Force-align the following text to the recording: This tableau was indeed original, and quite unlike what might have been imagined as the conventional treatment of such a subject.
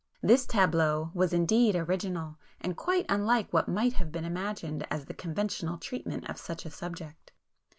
This 0.23 0.47
tableau 0.47 1.11
was 1.13 1.31
indeed 1.31 1.75
original, 1.75 2.39
and 2.59 2.75
quite 2.75 3.05
unlike 3.07 3.53
what 3.53 3.67
might 3.67 3.93
have 3.93 4.11
been 4.11 4.25
imagined 4.25 4.83
as 4.89 5.05
the 5.05 5.13
conventional 5.13 5.77
treatment 5.77 6.27
of 6.27 6.39
such 6.39 6.65
a 6.65 6.71
subject. 6.71 7.31